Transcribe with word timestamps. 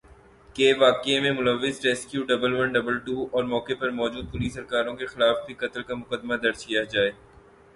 کہ 0.55 0.71
واقعہ 0.79 1.19
میں 1.21 1.31
ملوث 1.31 1.83
rescue 1.85 2.23
double 2.25 2.53
one 2.53 2.71
double 2.73 2.97
two 2.99 3.27
اور 3.31 3.43
موقع 3.43 3.73
پر 3.79 3.89
موجود 3.99 4.31
پولیس 4.31 4.57
اہلکاروں 4.57 4.95
کے 4.95 5.05
خلاف 5.05 5.45
بھی 5.45 5.53
قتل 5.57 5.83
کا 5.83 5.95
مقدمہ 5.95 6.35
درج 6.43 6.65
کیا 6.65 6.83
جائے 6.93 7.11